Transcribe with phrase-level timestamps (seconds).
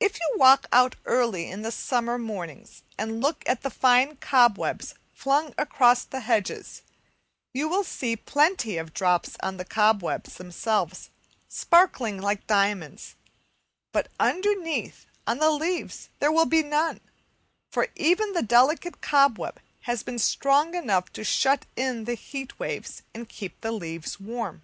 [0.00, 4.94] If you walk out early in the summer mornings and look at the fine cobwebs
[5.12, 6.80] flung across the hedges,
[7.52, 11.10] you will see plenty of drops on the cobwebs themselves
[11.48, 13.14] sparkling like diamonds;
[13.92, 17.00] but underneath on the leaves there will be none,
[17.70, 23.02] for even the delicate cobweb has been strong enough to shut in the heat waves
[23.12, 24.62] and keep the leaves warm.